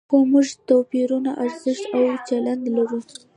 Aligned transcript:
خو 0.09 0.17
موږ 0.31 0.47
توپیري 0.67 1.17
ارزښت 1.43 1.83
او 1.95 2.03
چلند 2.27 2.63
لرو. 2.75 2.99